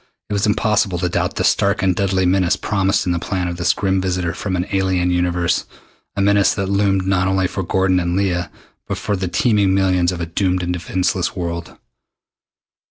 It 0.31 0.33
was 0.33 0.47
impossible 0.47 0.97
to 0.97 1.09
doubt 1.09 1.35
the 1.35 1.43
stark 1.43 1.83
and 1.83 1.95
deadly 1.95 2.25
menace 2.25 2.55
promised 2.55 3.05
in 3.05 3.11
the 3.11 3.19
plan 3.19 3.47
of 3.47 3.57
this 3.57 3.71
grim 3.71 4.01
visitor 4.01 4.33
from 4.33 4.55
an 4.55 4.65
alien 4.71 5.11
universe 5.11 5.65
a 6.15 6.21
menace 6.21 6.55
that 6.55 6.69
loomed 6.71 7.05
not 7.05 7.27
only 7.27 7.45
for 7.45 7.61
Gordon 7.61 7.99
and 7.99 8.15
Leah 8.15 8.49
but 8.87 8.97
for 8.97 9.15
the 9.15 9.27
teeming 9.27 9.75
millions 9.75 10.11
of 10.11 10.19
a 10.19 10.25
doomed 10.25 10.63
and 10.63 10.73
defenseless 10.73 11.35
world. 11.35 11.77